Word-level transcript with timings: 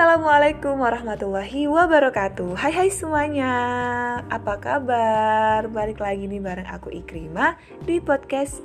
Assalamualaikum 0.00 0.80
warahmatullahi 0.80 1.68
wabarakatuh 1.68 2.56
Hai 2.56 2.72
hai 2.72 2.88
semuanya 2.88 3.52
Apa 4.32 4.56
kabar? 4.56 5.68
Balik 5.68 6.00
lagi 6.00 6.24
nih 6.24 6.40
bareng 6.40 6.64
aku 6.72 6.88
Ikrima 6.88 7.60
Di 7.84 8.00
podcast 8.00 8.64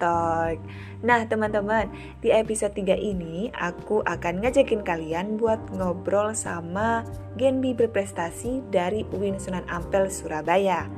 Talk. 0.00 0.56
Nah 1.04 1.20
teman-teman 1.28 1.92
Di 2.24 2.32
episode 2.32 2.72
3 2.80 2.96
ini 2.96 3.52
Aku 3.52 4.00
akan 4.08 4.40
ngajakin 4.40 4.80
kalian 4.80 5.36
buat 5.36 5.60
ngobrol 5.68 6.32
sama 6.32 7.04
Genbi 7.36 7.76
berprestasi 7.76 8.64
dari 8.72 9.04
UIN 9.12 9.36
Sunan 9.36 9.68
Ampel 9.68 10.08
Surabaya 10.08 10.88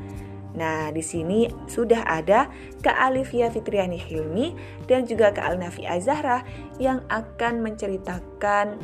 Nah, 0.57 0.89
di 0.89 1.05
sini 1.05 1.45
sudah 1.69 2.01
ada 2.09 2.49
Kak 2.81 2.97
Alivia 2.97 3.53
Fitriani 3.53 4.01
Hilmi 4.01 4.57
dan 4.89 5.05
juga 5.05 5.29
Kak 5.29 5.53
Alnafi 5.53 5.85
Azahra 5.85 6.41
yang 6.81 7.05
akan 7.13 7.61
menceritakan 7.61 8.81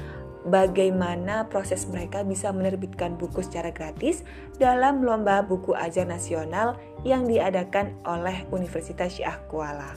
bagaimana 0.47 1.47
proses 1.47 1.87
mereka 1.87 2.27
bisa 2.27 2.51
menerbitkan 2.51 3.15
buku 3.15 3.43
secara 3.43 3.71
gratis 3.71 4.27
dalam 4.59 5.03
lomba 5.03 5.43
buku 5.43 5.75
ajar 5.75 6.07
nasional 6.07 6.79
yang 7.07 7.27
diadakan 7.27 7.95
oleh 8.07 8.47
Universitas 8.51 9.19
Syiah 9.19 9.39
Kuala. 9.47 9.95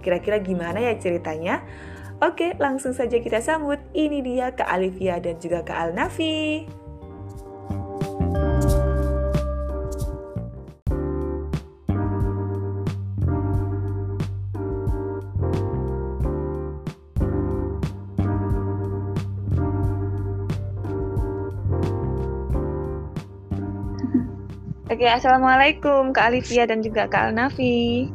Kira-kira 0.00 0.40
gimana 0.40 0.80
ya 0.80 0.96
ceritanya? 0.96 1.64
Oke, 2.20 2.52
langsung 2.60 2.92
saja 2.92 3.16
kita 3.16 3.40
sambut. 3.40 3.80
Ini 3.96 4.20
dia 4.20 4.46
Kak 4.52 4.68
Alivia 4.68 5.16
dan 5.20 5.40
juga 5.40 5.64
Kak 5.64 5.92
Alnafi. 5.92 6.79
Oke, 25.00 25.08
assalamualaikum 25.08 26.12
Kak 26.12 26.28
Alivia 26.28 26.68
dan 26.68 26.84
juga 26.84 27.08
Kak 27.08 27.32
Alnafi. 27.32 28.12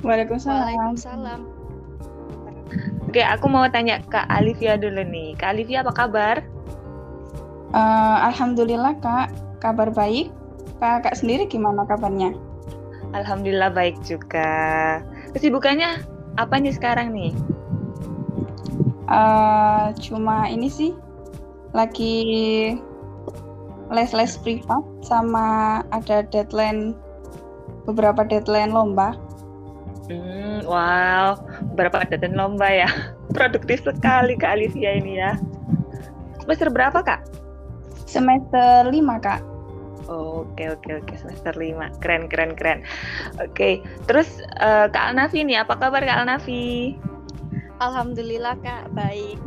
Waalaikumsalam. 0.00 0.56
Waalaikumsalam. 0.56 1.40
Oke, 3.04 3.20
aku 3.20 3.44
mau 3.52 3.68
tanya 3.68 4.00
Kak 4.08 4.24
Alivia 4.32 4.80
dulu 4.80 5.04
nih. 5.04 5.36
Kak 5.36 5.52
Alivia 5.52 5.84
apa 5.84 5.92
kabar? 5.92 6.40
Uh, 7.76 8.24
Alhamdulillah 8.32 8.96
Kak, 9.04 9.28
kabar 9.60 9.92
baik. 9.92 10.32
Kakak 10.80 11.12
sendiri 11.12 11.44
gimana 11.44 11.84
kabarnya? 11.84 12.32
Alhamdulillah 13.12 13.76
baik 13.76 14.00
juga. 14.00 15.04
Kesibukannya 15.36 16.00
apa 16.40 16.56
nih 16.56 16.72
sekarang 16.72 17.12
nih? 17.12 17.36
Uh, 19.12 19.92
cuma 20.00 20.48
ini 20.48 20.72
sih, 20.72 20.96
lagi 21.76 22.80
les-les 23.90 24.38
privat 24.40 24.82
sama 25.02 25.80
ada 25.90 26.22
deadline 26.30 26.94
beberapa 27.84 28.22
deadline 28.22 28.70
lomba. 28.70 29.18
Hmm, 30.06 30.66
wow, 30.66 31.38
beberapa 31.74 32.06
deadline 32.06 32.38
lomba 32.38 32.66
ya. 32.70 32.90
Produktif 33.36 33.82
sekali 33.82 34.38
Kak 34.38 34.58
Alicia 34.58 34.94
ini 34.94 35.18
ya. 35.18 35.34
Semester 36.42 36.70
berapa 36.70 37.02
Kak? 37.02 37.20
Semester 38.06 38.90
5 38.90 38.94
Kak. 39.22 39.42
oke 40.10 40.74
oke 40.74 40.90
oke 40.98 41.14
semester 41.14 41.54
5. 41.54 42.02
Keren 42.02 42.26
keren 42.26 42.58
keren. 42.58 42.82
Oke, 43.38 43.78
terus 44.10 44.42
uh, 44.58 44.90
Kak 44.90 45.14
Alnafi 45.14 45.46
nih, 45.46 45.62
apa 45.62 45.78
kabar 45.78 46.02
Kak 46.02 46.26
Alnafi? 46.26 46.98
Alhamdulillah 47.78 48.58
Kak, 48.58 48.90
baik. 48.90 49.38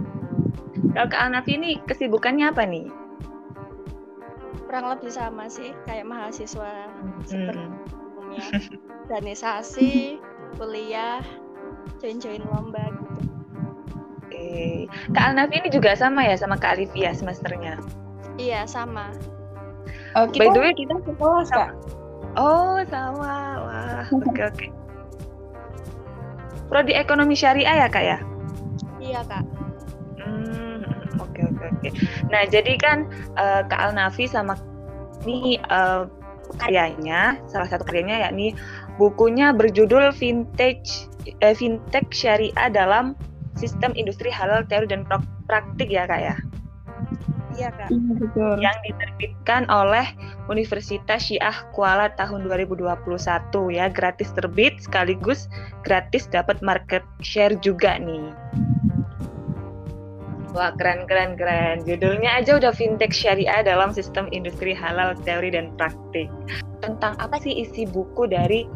Kalau 0.95 1.07
Kak 1.11 1.19
Alnafi 1.19 1.59
ini 1.59 1.83
kesibukannya 1.83 2.55
apa 2.55 2.63
nih? 2.63 3.02
Kurang 4.73 4.89
lebih 4.97 5.13
sama 5.13 5.45
sih 5.53 5.69
kayak 5.85 6.09
mahasiswa 6.09 6.89
seperti 7.29 7.61
umumnya 7.93 8.49
organisasi 9.05 10.17
kuliah 10.57 11.21
join-join 12.01 12.41
lomba 12.41 12.81
gitu 12.89 13.21
Oke, 14.33 14.89
Kak 15.13 15.29
Alnafi 15.29 15.61
ini 15.61 15.69
juga 15.69 15.93
sama 15.93 16.25
ya 16.25 16.33
sama 16.33 16.57
Kak 16.57 16.73
Alivia 16.73 17.13
semesternya? 17.13 17.77
Iya 18.41 18.65
sama. 18.65 19.13
Oh, 20.17 20.25
kita, 20.25 20.49
By 20.49 20.57
the 20.57 20.61
way 20.65 20.73
kita 20.73 20.97
sekolah 21.05 21.45
kak. 21.53 21.69
Oh 22.33 22.81
sama, 22.89 23.61
wah 23.61 24.01
oke 24.09 24.25
oke. 24.25 24.41
Okay, 24.57 24.69
Prodi 26.65 26.97
ekonomi 26.97 27.37
syariah 27.37 27.85
ya 27.85 27.87
kak 27.93 28.01
ya? 28.09 28.17
Iya 28.97 29.21
kak. 29.29 29.45
Oke 31.83 31.91
oke. 31.91 31.99
Nah 32.31 32.47
jadi 32.47 32.73
kan 32.79 33.11
uh, 33.35 33.67
Kak 33.67 33.91
Alnafi 33.91 34.31
sama 34.31 34.55
ini 35.27 35.59
uh, 35.67 36.07
karyanya 36.59 37.39
salah 37.51 37.67
satu 37.67 37.83
karyanya 37.83 38.29
yakni 38.29 38.55
bukunya 38.95 39.51
berjudul 39.51 40.13
vintage 40.15 41.09
eh, 41.41 41.55
fintech 41.55 42.07
syariah 42.13 42.69
dalam 42.71 43.17
sistem 43.57 43.91
industri 43.99 44.29
halal 44.31 44.63
teori 44.67 44.89
dan 44.89 45.03
praktik 45.45 45.89
ya 45.91 46.07
kak 46.09 46.21
ya. 46.21 46.35
Iya 47.53 47.69
kak. 47.69 47.89
Iya 47.93 48.13
betul. 48.17 48.55
Yang 48.61 48.77
diterbitkan 48.89 49.61
oleh 49.69 50.05
Universitas 50.49 51.29
Syiah 51.29 51.53
Kuala 51.71 52.09
tahun 52.17 52.49
2021 52.49 52.89
ya 53.69 53.85
gratis 53.93 54.33
terbit 54.33 54.81
sekaligus 54.81 55.45
gratis 55.85 56.25
dapat 56.25 56.59
market 56.65 57.05
share 57.21 57.53
juga 57.61 58.01
nih. 58.01 58.33
Wah 60.53 60.69
keren 60.77 61.09
keren 61.09 61.33
keren. 61.33 61.81
Judulnya 61.81 62.37
aja 62.37 62.61
udah 62.61 62.69
fintech 62.69 63.09
syariah 63.09 63.65
dalam 63.65 63.89
sistem 63.89 64.29
industri 64.29 64.77
halal 64.77 65.17
teori 65.25 65.49
dan 65.49 65.73
praktik. 65.73 66.29
Tentang 66.85 67.17
apa 67.17 67.41
sih 67.41 67.65
isi 67.65 67.89
buku 67.89 68.29
dari 68.29 68.69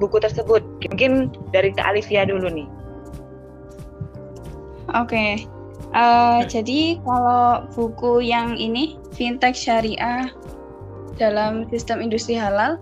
buku 0.00 0.16
tersebut? 0.16 0.64
Mungkin 0.88 1.36
dari 1.52 1.68
Kak 1.76 1.92
Alivia 1.92 2.24
dulu 2.24 2.48
nih. 2.48 2.68
Oke. 4.96 5.12
Okay. 5.12 5.32
Uh, 5.92 6.40
eh, 6.40 6.48
jadi 6.48 6.80
kalau 7.04 7.68
buku 7.76 8.24
yang 8.24 8.56
ini 8.56 8.96
fintech 9.12 9.52
syariah 9.52 10.32
dalam 11.20 11.68
sistem 11.68 12.00
industri 12.00 12.32
halal 12.32 12.80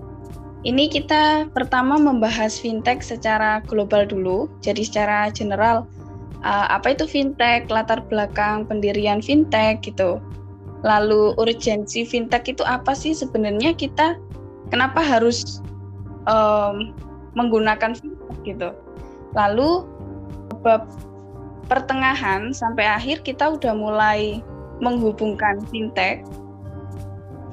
ini 0.63 0.93
kita 0.93 1.49
pertama 1.57 1.97
membahas 1.97 2.61
fintech 2.61 3.01
secara 3.01 3.65
global 3.65 4.05
dulu. 4.05 4.47
Jadi 4.61 4.85
secara 4.85 5.33
general 5.33 5.89
uh, 6.45 6.67
apa 6.73 6.97
itu 6.97 7.05
fintech, 7.07 7.69
latar 7.69 8.05
belakang 8.09 8.65
pendirian 8.67 9.21
fintech 9.21 9.81
gitu. 9.85 10.21
Lalu 10.81 11.37
urgensi 11.37 12.09
fintech 12.09 12.49
itu 12.49 12.65
apa 12.65 12.97
sih 12.97 13.13
sebenarnya 13.13 13.77
kita 13.77 14.17
kenapa 14.73 15.05
harus 15.05 15.61
um, 16.25 16.97
menggunakan 17.37 17.93
fintech 17.97 18.39
gitu. 18.45 18.71
Lalu 19.37 19.85
bab 20.65 20.89
pertengahan 21.71 22.51
sampai 22.51 22.83
akhir 22.83 23.23
kita 23.23 23.55
udah 23.55 23.71
mulai 23.71 24.43
menghubungkan 24.83 25.63
fintech, 25.71 26.27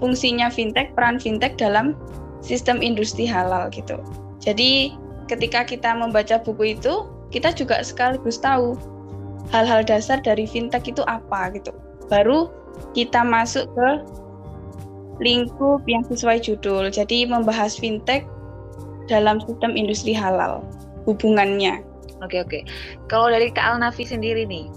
fungsinya 0.01 0.49
fintech, 0.49 0.89
peran 0.97 1.21
fintech 1.21 1.53
dalam 1.59 1.93
sistem 2.41 2.81
industri 2.81 3.27
halal 3.29 3.69
gitu. 3.69 3.99
Jadi 4.41 4.95
ketika 5.27 5.67
kita 5.67 5.91
membaca 5.93 6.39
buku 6.41 6.79
itu 6.79 7.05
kita 7.31 7.51
juga 7.51 7.83
sekaligus 7.83 8.39
tahu 8.39 8.77
hal-hal 9.51 9.83
dasar 9.83 10.19
dari 10.19 10.47
fintech 10.47 10.87
itu 10.87 11.03
apa 11.07 11.51
gitu. 11.55 11.71
Baru 12.07 12.51
kita 12.95 13.23
masuk 13.23 13.67
ke 13.75 13.89
lingkup 15.23 15.81
yang 15.89 16.05
sesuai 16.07 16.43
judul. 16.43 16.87
Jadi 16.93 17.25
membahas 17.25 17.75
fintech 17.75 18.23
dalam 19.07 19.39
sistem 19.43 19.73
industri 19.73 20.11
halal 20.11 20.63
hubungannya. 21.07 21.81
Oke 22.21 22.41
oke. 22.41 22.59
Kalau 23.07 23.31
dari 23.31 23.53
Kak 23.53 23.77
Alnafi 23.77 24.03
sendiri 24.03 24.43
nih, 24.43 24.67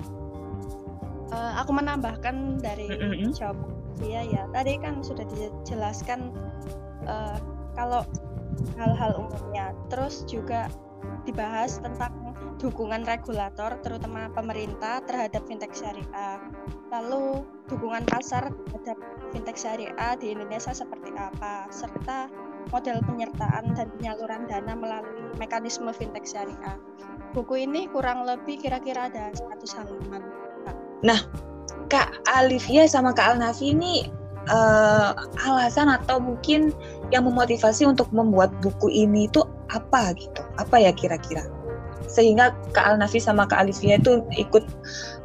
uh, 1.35 1.53
aku 1.59 1.73
menambahkan 1.75 2.61
dari 2.61 2.87
mm 2.89 3.01
-hmm. 3.01 3.31
jawab 3.35 3.59
dia 4.01 4.23
ya. 4.25 4.45
Tadi 4.55 4.79
kan 4.81 5.03
sudah 5.03 5.25
dijelaskan 5.29 6.31
uh, 7.09 7.37
kalau 7.75 8.05
hal-hal 8.77 9.17
umumnya. 9.19 9.73
Terus 9.89 10.23
juga 10.29 10.69
dibahas 11.25 11.81
tentang 11.81 12.30
dukungan 12.61 13.09
regulator 13.09 13.81
terutama 13.81 14.29
pemerintah 14.37 15.01
terhadap 15.09 15.45
fintech 15.49 15.73
syariah. 15.73 16.39
Lalu 16.93 17.45
dukungan 17.73 18.05
pasar 18.09 18.53
terhadap 18.53 18.99
fintech 19.33 19.57
syariah 19.57 20.13
di 20.21 20.37
Indonesia 20.37 20.77
seperti 20.77 21.11
apa 21.17 21.71
serta 21.73 22.29
model 22.69 23.01
penyertaan 23.09 23.73
dan 23.73 23.89
penyaluran 23.99 24.45
dana 24.45 24.77
melalui 24.77 25.33
mekanisme 25.41 25.89
fintech 25.97 26.29
syariah. 26.29 26.77
Buku 27.33 27.65
ini 27.65 27.89
kurang 27.89 28.29
lebih 28.29 28.61
kira-kira 28.61 29.09
ada 29.09 29.33
100 29.33 29.79
halaman. 29.81 30.23
Nah, 31.01 31.21
Kak 31.89 32.29
Alivia 32.29 32.85
sama 32.85 33.17
Kak 33.17 33.35
Alnafi 33.39 33.73
ini 33.73 34.05
uh, 34.51 35.15
alasan 35.47 35.89
atau 35.89 36.21
mungkin 36.21 36.75
yang 37.11 37.25
memotivasi 37.27 37.87
untuk 37.87 38.11
membuat 38.15 38.53
buku 38.61 38.91
ini 38.91 39.31
itu 39.31 39.43
apa 39.71 40.13
gitu? 40.19 40.43
Apa 40.59 40.83
ya 40.83 40.93
kira-kira? 40.95 41.47
Sehingga 42.11 42.51
Kak 42.75 42.95
Alnafi 42.95 43.23
sama 43.23 43.47
Kak 43.47 43.63
Alivia 43.63 44.03
itu 44.03 44.27
ikut 44.35 44.67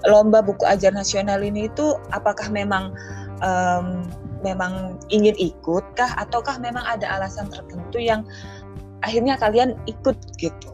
lomba 0.06 0.46
buku 0.46 0.62
ajar 0.70 0.94
nasional 0.94 1.42
ini 1.42 1.66
itu 1.66 1.98
apakah 2.14 2.46
memang 2.54 2.94
um, 3.42 4.06
memang 4.46 5.02
ingin 5.10 5.34
ikut 5.42 5.82
kah 5.98 6.14
ataukah 6.22 6.62
memang 6.62 6.86
ada 6.86 7.18
alasan 7.18 7.50
tertentu 7.50 7.98
yang 7.98 8.22
akhirnya 9.02 9.34
kalian 9.42 9.74
ikut 9.90 10.14
gitu 10.38 10.70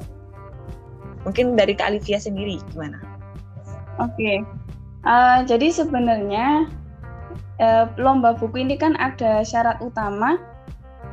mungkin 1.24 1.56
dari 1.56 1.72
Kak 1.78 1.96
Alivia 1.96 2.20
sendiri 2.20 2.60
gimana? 2.74 3.00
Oke, 4.02 4.18
okay. 4.18 4.38
uh, 5.06 5.12
eh, 5.12 5.40
jadi 5.46 5.68
sebenarnya 5.70 6.66
uh, 7.62 7.86
lomba 8.02 8.34
buku 8.36 8.66
ini 8.66 8.76
kan 8.76 8.98
ada 8.98 9.46
syarat 9.46 9.78
utama 9.80 10.42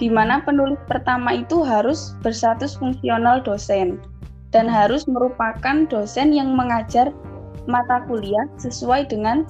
di 0.00 0.08
mana 0.08 0.40
penulis 0.40 0.78
pertama 0.86 1.36
itu 1.36 1.60
harus 1.66 2.16
berstatus 2.22 2.78
fungsional 2.78 3.42
dosen 3.42 4.00
dan 4.52 4.68
harus 4.68 5.04
merupakan 5.04 5.84
dosen 5.88 6.32
yang 6.32 6.56
mengajar 6.56 7.12
mata 7.68 8.00
kuliah 8.08 8.48
sesuai 8.56 9.12
dengan 9.12 9.44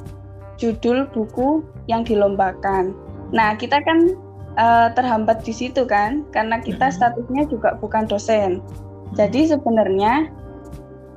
judul 0.59 1.07
buku 1.15 1.63
yang 1.87 2.03
dilombakan. 2.03 2.91
Nah, 3.31 3.55
kita 3.55 3.79
kan 3.87 4.19
uh, 4.59 4.91
terhambat 4.93 5.47
di 5.47 5.55
situ 5.55 5.87
kan, 5.87 6.27
karena 6.35 6.59
kita 6.59 6.91
statusnya 6.91 7.47
juga 7.47 7.79
bukan 7.79 8.11
dosen. 8.11 8.59
Jadi 9.15 9.55
sebenarnya 9.55 10.29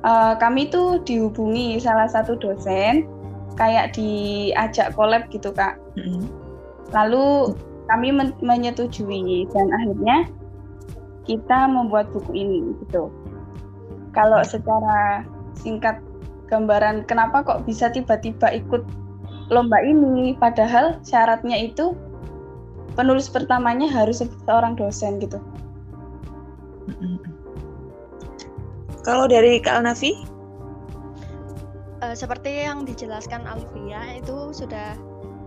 uh, 0.06 0.38
kami 0.38 0.70
tuh 0.70 1.02
dihubungi 1.02 1.82
salah 1.82 2.06
satu 2.06 2.38
dosen, 2.38 3.10
kayak 3.58 3.98
diajak 3.98 4.94
collab 4.94 5.26
gitu 5.34 5.50
kak. 5.50 5.76
Lalu 6.94 7.56
kami 7.90 8.14
men 8.14 8.30
menyetujui 8.38 9.50
dan 9.50 9.66
akhirnya 9.74 10.30
kita 11.26 11.66
membuat 11.66 12.10
buku 12.14 12.30
ini 12.34 12.78
gitu. 12.86 13.10
Kalau 14.12 14.44
secara 14.44 15.24
singkat 15.56 16.00
gambaran 16.52 17.08
kenapa 17.08 17.40
kok 17.40 17.64
bisa 17.64 17.88
tiba-tiba 17.88 18.52
ikut 18.52 18.84
lomba 19.48 19.80
ini 19.80 20.36
padahal 20.36 21.00
syaratnya 21.00 21.56
itu 21.72 21.96
penulis 22.92 23.32
pertamanya 23.32 23.88
harus 23.88 24.20
seorang 24.44 24.76
dosen 24.76 25.16
gitu. 25.16 25.40
Kalau 29.02 29.26
dari 29.26 29.58
Kak 29.58 29.82
Alnafi? 29.82 30.14
Uh, 32.02 32.14
seperti 32.14 32.66
yang 32.66 32.82
dijelaskan 32.82 33.46
Alvia 33.46 34.18
itu 34.18 34.50
sudah 34.50 34.94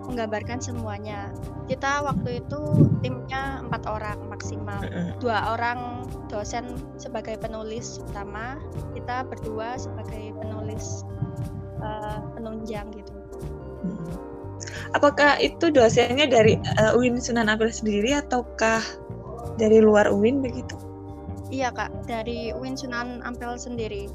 menggambarkan 0.08 0.62
semuanya. 0.62 1.34
Kita 1.66 2.06
waktu 2.06 2.46
itu 2.46 2.62
timnya 3.02 3.66
empat 3.66 3.84
orang 3.90 4.20
maksimal, 4.30 4.82
dua 5.18 5.58
orang 5.58 6.06
dosen 6.30 6.78
sebagai 7.02 7.38
penulis 7.42 8.02
utama, 8.02 8.62
kita 8.94 9.26
berdua 9.26 9.78
sebagai 9.78 10.34
penulis 10.38 11.04
uh, 11.82 12.22
penunjang 12.38 12.90
gitu. 12.94 13.14
Apakah 14.94 15.36
itu 15.44 15.74
dosennya 15.74 16.30
dari 16.30 16.56
uh, 16.80 16.96
UIN 16.96 17.20
Sunan 17.20 17.52
Ampel 17.52 17.68
sendiri 17.74 18.16
ataukah 18.16 18.80
dari 19.60 19.84
luar 19.84 20.08
UIN 20.08 20.40
begitu? 20.40 20.78
Iya 21.52 21.70
kak, 21.76 22.08
dari 22.08 22.56
UIN 22.56 22.80
Sunan 22.80 23.20
Ampel 23.26 23.60
sendiri. 23.60 24.08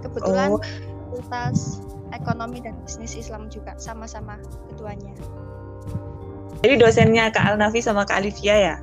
Kebetulan 0.00 0.56
oh. 0.56 0.62
fakultas 0.62 1.82
ekonomi 2.14 2.62
dan 2.62 2.76
bisnis 2.84 3.16
Islam 3.18 3.48
juga 3.50 3.74
sama-sama 3.78 4.38
keduanya. 4.70 5.14
Jadi 6.62 6.74
dosennya 6.80 7.30
Kak 7.30 7.54
Alnafi 7.54 7.82
sama 7.82 8.06
Kak 8.06 8.22
Alivia 8.22 8.56
ya? 8.56 8.76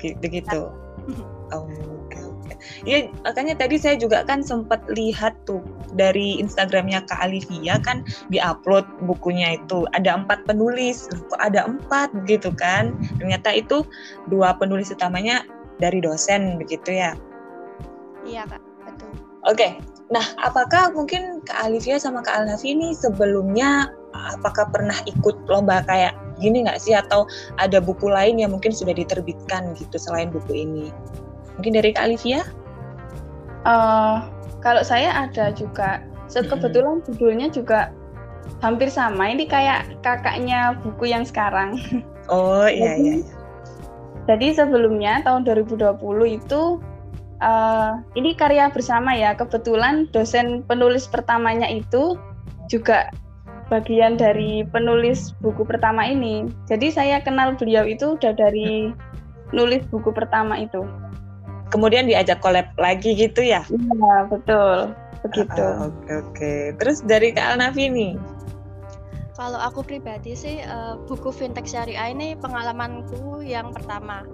Begitu. 0.00 0.70
Oh, 1.54 1.62
oke 1.62 2.18
oke. 2.18 2.54
Iya, 2.82 3.06
makanya 3.22 3.54
tadi 3.54 3.78
saya 3.78 3.94
juga 3.94 4.26
kan 4.26 4.42
sempat 4.42 4.82
lihat 4.90 5.38
tuh 5.46 5.62
dari 5.94 6.42
Instagramnya 6.42 7.06
Kak 7.06 7.22
Alivia 7.22 7.78
kan 7.78 8.02
diupload 8.34 8.82
bukunya 9.06 9.54
itu 9.54 9.86
ada 9.94 10.18
empat 10.18 10.42
penulis, 10.50 11.06
kok 11.06 11.38
ada 11.38 11.70
empat 11.70 12.10
begitu 12.18 12.50
kan? 12.50 12.98
Ternyata 13.22 13.54
itu 13.54 13.86
dua 14.26 14.58
penulis 14.58 14.90
utamanya 14.90 15.46
dari 15.78 16.02
dosen 16.02 16.58
begitu 16.58 16.98
ya? 16.98 17.14
Iya 18.26 18.42
kak, 18.50 18.62
betul. 18.82 19.10
Oke, 19.46 19.78
Nah, 20.06 20.22
apakah 20.38 20.94
mungkin 20.94 21.42
Kak 21.42 21.66
Alivia 21.66 21.98
sama 21.98 22.22
Kak 22.22 22.46
Alnafi 22.46 22.78
ini 22.78 22.94
sebelumnya 22.94 23.90
apakah 24.14 24.70
pernah 24.70 24.94
ikut 25.04 25.50
lomba 25.50 25.82
kayak 25.84 26.14
gini 26.38 26.62
nggak 26.62 26.78
sih 26.78 26.94
atau 26.94 27.26
ada 27.58 27.82
buku 27.82 28.06
lain 28.06 28.38
yang 28.38 28.54
mungkin 28.54 28.70
sudah 28.70 28.94
diterbitkan 28.94 29.74
gitu 29.74 29.98
selain 29.98 30.30
buku 30.30 30.62
ini? 30.62 30.94
Mungkin 31.58 31.74
dari 31.74 31.90
Kak 31.90 32.06
Alivia? 32.06 32.46
Uh, 33.66 34.22
kalau 34.62 34.86
saya 34.86 35.26
ada 35.26 35.50
juga. 35.50 36.06
So, 36.30 36.42
kebetulan 36.42 37.02
judulnya 37.06 37.50
juga 37.50 37.90
hampir 38.62 38.90
sama. 38.90 39.30
Ini 39.30 39.46
kayak 39.50 40.02
kakaknya 40.06 40.78
buku 40.86 41.10
yang 41.10 41.26
sekarang. 41.26 41.78
Oh 42.26 42.66
iya 42.66 42.98
iya. 42.98 43.22
Jadi 44.26 44.58
sebelumnya 44.58 45.22
tahun 45.22 45.46
2020 45.46 45.78
itu 46.26 46.82
uh, 47.40 48.00
ini 48.14 48.36
karya 48.36 48.68
bersama 48.70 49.14
ya. 49.16 49.34
Kebetulan 49.36 50.08
dosen 50.12 50.64
penulis 50.64 51.08
pertamanya 51.08 51.68
itu 51.68 52.16
juga 52.70 53.10
bagian 53.66 54.14
dari 54.14 54.62
penulis 54.66 55.34
buku 55.42 55.66
pertama 55.66 56.06
ini. 56.06 56.46
Jadi 56.70 56.94
saya 56.94 57.18
kenal 57.22 57.58
beliau 57.58 57.82
itu 57.82 58.14
udah 58.14 58.32
dari 58.34 58.94
nulis 59.50 59.82
buku 59.90 60.10
pertama 60.14 60.58
itu. 60.58 60.86
Kemudian 61.74 62.06
diajak 62.06 62.38
collab 62.38 62.70
lagi 62.78 63.18
gitu 63.18 63.42
ya? 63.42 63.66
Iya, 63.66 64.30
betul. 64.30 64.94
Begitu. 65.26 65.58
Uh, 65.58 65.90
oke, 65.90 65.98
okay, 66.06 66.14
oke. 66.14 66.14
Okay. 66.30 66.60
Terus 66.78 67.02
dari 67.02 67.34
Kak 67.34 67.58
Alnafi 67.58 67.90
nih? 67.90 68.14
Kalau 69.36 69.60
aku 69.60 69.84
pribadi 69.84 70.32
sih 70.32 70.64
uh, 70.64 70.96
buku 71.04 71.28
fintech 71.28 71.68
syariah 71.68 72.08
ini 72.08 72.32
pengalamanku 72.40 73.44
yang 73.44 73.68
pertama 73.68 74.24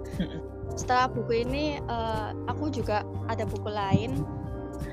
setelah 0.73 1.05
buku 1.11 1.45
ini 1.45 1.77
uh, 1.85 2.33
aku 2.49 2.73
juga 2.73 3.05
ada 3.29 3.45
buku 3.45 3.69
lain 3.69 4.25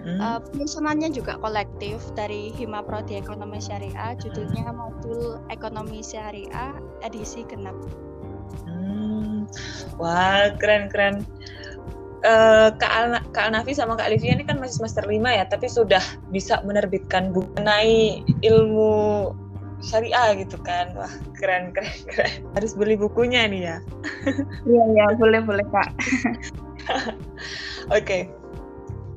hmm. 0.04 0.18
uh, 0.20 0.38
penyusunannya 0.52 1.10
juga 1.12 1.40
kolektif 1.40 2.00
dari 2.12 2.52
Hima 2.54 2.84
Prodi 2.84 3.16
Ekonomi 3.16 3.58
Syariah 3.58 4.16
judulnya 4.20 4.70
hmm. 4.70 4.76
modul 4.76 5.40
Ekonomi 5.48 6.04
Syariah 6.04 6.76
edisi 7.00 7.44
genap 7.48 7.76
hmm. 8.68 9.48
wah 9.96 10.52
keren 10.60 10.92
keren 10.92 11.24
uh, 12.24 12.68
Kak, 12.76 12.92
Al 12.92 13.04
Kak 13.32 13.50
Alnafi 13.50 13.72
sama 13.72 13.96
Kak 13.96 14.12
Alivia 14.12 14.36
ini 14.36 14.44
kan 14.44 14.60
masih 14.60 14.84
semester 14.84 15.04
5 15.04 15.16
ya 15.16 15.44
tapi 15.48 15.66
sudah 15.68 16.02
bisa 16.28 16.60
menerbitkan 16.64 17.32
buku 17.32 17.48
mengenai 17.56 18.24
ilmu 18.44 19.32
syariah 19.80 20.36
gitu 20.36 20.56
kan. 20.60 20.92
Wah 20.94 21.10
keren 21.36 21.72
keren 21.72 21.98
keren. 22.08 22.32
Harus 22.56 22.72
beli 22.76 22.94
bukunya 22.96 23.48
nih 23.48 23.62
ya. 23.74 23.76
Iya 24.68 24.82
iya 24.94 25.04
boleh 25.16 25.40
boleh 25.44 25.66
kak. 25.68 25.90
Oke. 27.90 28.04
Okay. 28.04 28.22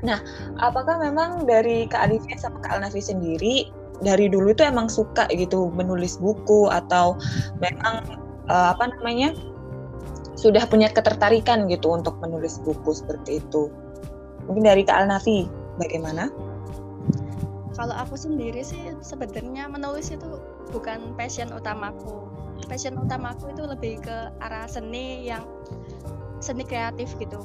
nah 0.03 0.20
apakah 0.60 1.00
memang 1.00 1.48
dari 1.48 1.88
kak 1.88 2.12
Alifia 2.12 2.36
sama 2.36 2.60
kak 2.60 2.75
Alnafi 2.75 3.00
sendiri 3.00 3.72
dari 4.03 4.27
dulu 4.27 4.51
itu 4.51 4.60
emang 4.67 4.91
suka 4.91 5.32
gitu 5.32 5.72
menulis 5.72 6.20
buku 6.20 6.67
atau 6.67 7.15
memang 7.63 8.03
uh, 8.51 8.75
apa 8.75 8.91
namanya 9.00 9.32
sudah 10.36 10.67
punya 10.67 10.91
ketertarikan 10.91 11.72
gitu 11.72 11.96
untuk 11.96 12.20
menulis 12.20 12.60
buku 12.67 12.91
seperti 12.91 13.39
itu? 13.39 13.72
Mungkin 14.51 14.67
dari 14.67 14.84
kak 14.84 15.08
Alnafi 15.08 15.48
bagaimana? 15.79 16.27
Kalau 17.74 17.96
aku 17.98 18.13
sendiri 18.13 18.62
sih 18.62 18.93
sebenarnya 19.01 19.65
menulis 19.65 20.13
itu 20.13 20.38
bukan 20.74 21.13
passion 21.13 21.53
utamaku. 21.53 22.25
Passion 22.65 22.98
utamaku 22.98 23.53
itu 23.53 23.63
lebih 23.70 23.94
ke 24.01 24.34
arah 24.42 24.65
seni 24.65 25.30
yang 25.30 25.46
seni 26.42 26.65
kreatif 26.65 27.13
gitu. 27.22 27.39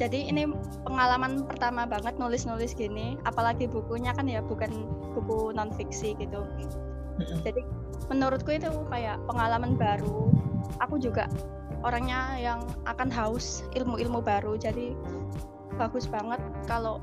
Jadi 0.00 0.32
ini 0.32 0.48
pengalaman 0.88 1.44
pertama 1.44 1.84
banget 1.84 2.16
nulis-nulis 2.16 2.72
gini 2.72 3.20
apalagi 3.28 3.68
bukunya 3.68 4.16
kan 4.16 4.24
ya 4.24 4.40
bukan 4.40 4.88
buku 5.12 5.52
non 5.52 5.68
fiksi 5.68 6.16
gitu 6.16 6.48
jadi 7.44 7.62
menurutku 8.08 8.56
itu 8.56 8.70
kayak 8.88 9.20
pengalaman 9.28 9.76
baru. 9.76 10.32
Aku 10.80 10.96
juga 10.98 11.28
orangnya 11.82 12.38
yang 12.38 12.60
akan 12.86 13.10
haus 13.10 13.66
ilmu-ilmu 13.74 14.22
baru 14.22 14.54
jadi 14.54 14.94
bagus 15.76 16.06
banget 16.06 16.38
kalau 16.70 17.02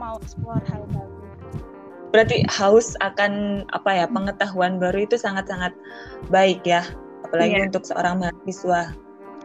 mau 0.00 0.18
explore 0.18 0.62
hal 0.66 0.82
baru 0.90 1.21
berarti 2.12 2.44
haus 2.52 2.92
akan 3.00 3.64
apa 3.72 4.04
ya 4.04 4.06
pengetahuan 4.06 4.76
baru 4.76 5.08
itu 5.08 5.16
sangat-sangat 5.16 5.72
baik 6.28 6.60
ya 6.68 6.84
apalagi 7.24 7.56
yeah. 7.56 7.66
untuk 7.66 7.88
seorang 7.88 8.20
mahasiswa 8.20 8.92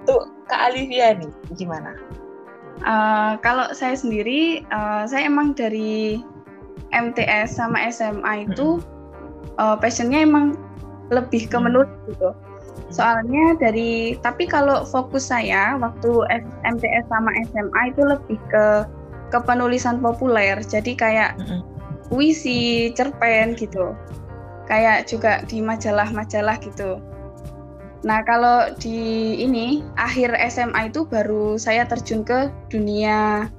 tuh 0.04 0.28
Kak 0.48 0.72
Alivia 0.72 1.16
nih 1.16 1.32
gimana? 1.56 1.96
Uh, 2.86 3.40
kalau 3.42 3.72
saya 3.74 3.98
sendiri 3.98 4.62
uh, 4.70 5.08
saya 5.10 5.26
emang 5.26 5.58
dari 5.58 6.22
MTS 6.94 7.58
sama 7.58 7.90
SMA 7.90 8.48
itu 8.48 8.78
-hmm. 8.78 9.58
uh, 9.58 9.76
passionnya 9.80 10.24
emang 10.24 10.56
lebih 11.10 11.48
ke 11.48 11.58
menulis 11.58 11.90
gitu 12.12 12.36
soalnya 12.88 13.60
dari 13.60 14.16
tapi 14.24 14.48
kalau 14.48 14.88
fokus 14.88 15.28
saya 15.28 15.76
waktu 15.76 16.24
MTS 16.64 17.06
sama 17.12 17.34
SMA 17.52 17.82
itu 17.92 18.02
lebih 18.06 18.40
ke 18.48 18.88
kepenulisan 19.28 20.00
populer. 20.00 20.56
Jadi 20.64 20.96
kayak 20.96 21.36
puisi, 22.08 22.92
cerpen 22.96 23.56
gitu. 23.56 23.96
Kayak 24.68 25.08
juga 25.08 25.44
di 25.48 25.64
majalah-majalah 25.64 26.60
gitu. 26.60 27.00
Nah, 28.06 28.22
kalau 28.24 28.72
di 28.78 29.34
ini 29.42 29.82
akhir 29.98 30.36
SMA 30.52 30.94
itu 30.94 31.08
baru 31.08 31.58
saya 31.58 31.88
terjun 31.88 32.22
ke 32.22 32.52
dunia 32.70 33.50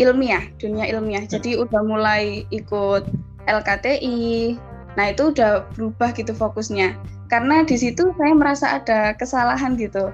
ilmiah, 0.00 0.42
dunia 0.56 0.88
ilmiah. 0.88 1.22
Jadi 1.28 1.60
udah 1.60 1.80
mulai 1.84 2.48
ikut 2.50 3.04
LKTI. 3.46 4.58
Nah, 4.98 5.06
itu 5.12 5.30
udah 5.30 5.68
berubah 5.76 6.10
gitu 6.16 6.34
fokusnya. 6.34 6.98
Karena 7.30 7.62
di 7.62 7.78
situ 7.78 8.10
saya 8.18 8.32
merasa 8.34 8.66
ada 8.82 9.14
kesalahan 9.14 9.78
gitu. 9.78 10.10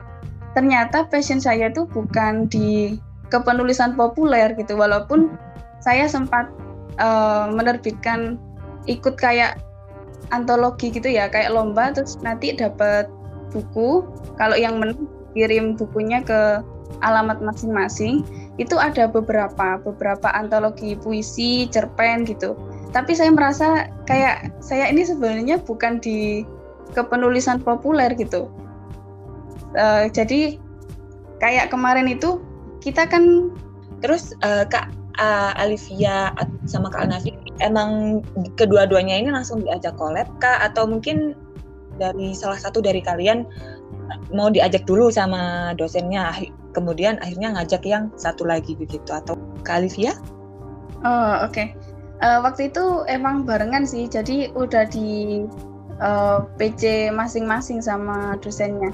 Ternyata 0.52 1.08
passion 1.08 1.40
saya 1.40 1.72
itu 1.72 1.88
bukan 1.88 2.44
di 2.52 3.00
kepenulisan 3.32 3.96
populer 3.96 4.52
gitu. 4.52 4.76
Walaupun 4.76 5.32
saya 5.80 6.04
sempat 6.10 6.52
uh, 6.98 7.50
menerbitkan 7.52 8.40
ikut 8.86 9.18
kayak 9.18 9.58
antologi 10.34 10.90
gitu 10.90 11.06
ya, 11.06 11.30
kayak 11.30 11.54
lomba 11.54 11.94
terus 11.94 12.18
nanti 12.22 12.54
dapat 12.54 13.06
buku. 13.54 14.04
Kalau 14.36 14.56
yang 14.58 14.82
menang 14.82 15.08
kirim 15.36 15.76
bukunya 15.76 16.24
ke 16.24 16.64
alamat 17.04 17.42
masing-masing. 17.44 18.24
Itu 18.56 18.80
ada 18.80 19.04
beberapa 19.10 19.80
beberapa 19.84 20.32
antologi 20.32 20.96
puisi 20.96 21.68
cerpen 21.68 22.24
gitu. 22.24 22.56
Tapi 22.96 23.12
saya 23.12 23.28
merasa 23.28 23.92
kayak 24.08 24.56
saya 24.64 24.88
ini 24.88 25.04
sebenarnya 25.04 25.60
bukan 25.60 26.00
di 26.00 26.48
kepenulisan 26.96 27.60
populer 27.60 28.08
gitu. 28.16 28.48
Uh, 29.76 30.08
jadi 30.08 30.56
kayak 31.42 31.68
kemarin 31.68 32.08
itu 32.08 32.40
kita 32.80 33.04
kan 33.04 33.52
terus 34.00 34.32
uh, 34.40 34.64
kak 34.64 34.88
uh, 35.18 35.52
Alivia 35.60 36.32
sama 36.68 36.88
kak 36.92 37.08
Nafi 37.08 37.32
emang 37.60 38.22
kedua-duanya 38.56 39.16
ini 39.16 39.30
langsung 39.32 39.64
diajak 39.64 39.96
collab 39.96 40.28
kak 40.40 40.60
atau 40.72 40.84
mungkin 40.84 41.32
dari 41.96 42.36
salah 42.36 42.60
satu 42.60 42.84
dari 42.84 43.00
kalian 43.00 43.48
mau 44.30 44.52
diajak 44.52 44.84
dulu 44.84 45.08
sama 45.08 45.72
dosennya 45.74 46.30
kemudian 46.76 47.16
akhirnya 47.24 47.56
ngajak 47.56 47.82
yang 47.88 48.12
satu 48.20 48.44
lagi 48.44 48.76
begitu 48.76 49.08
atau 49.08 49.34
Kalivia? 49.64 50.12
Oh 51.02 51.48
oke. 51.48 51.56
Okay. 51.56 51.72
Uh, 52.20 52.36
eh, 52.36 52.38
waktu 52.44 52.72
itu 52.72 53.04
emang 53.08 53.44
barengan 53.44 53.84
sih, 53.84 54.08
jadi 54.08 54.52
udah 54.56 54.88
di 54.88 55.44
uh, 56.00 56.04
eh, 56.04 56.38
PC 56.60 57.12
masing-masing 57.12 57.80
sama 57.80 58.36
dosennya. 58.40 58.92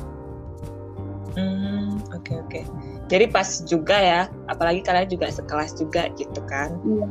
Hmm 1.34 1.98
oke 2.14 2.22
okay, 2.22 2.36
oke. 2.38 2.50
Okay. 2.50 2.91
Jadi 3.10 3.28
pas 3.28 3.48
juga 3.66 3.96
ya, 3.98 4.20
apalagi 4.48 4.80
kalian 4.84 5.08
juga 5.10 5.28
sekelas 5.28 5.76
juga 5.76 6.08
gitu 6.16 6.40
kan? 6.48 6.76
Iya. 6.86 7.06